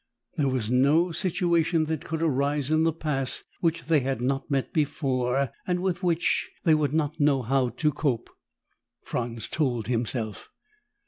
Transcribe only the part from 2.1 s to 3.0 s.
arise in the